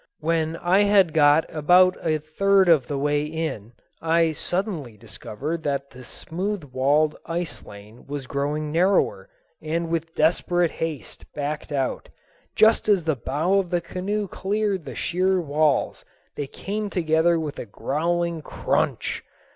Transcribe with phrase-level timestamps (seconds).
[0.19, 5.91] When I had got about a third of the way in, I suddenly discovered that
[5.91, 9.29] the smooth walled ice lane was growing narrower,
[9.61, 12.09] and with desperate haste backed out.
[12.55, 16.03] Just as the bow of the canoe cleared the sheer walls
[16.35, 19.23] they came together with a growling crunch.